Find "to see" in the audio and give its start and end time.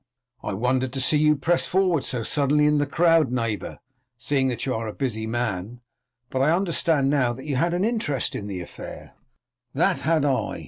0.93-1.19